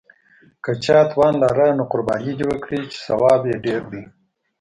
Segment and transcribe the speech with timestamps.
[0.63, 4.03] که چا توان لاره نو قرباني دې وکړي، چې ثواب یې ډېر دی.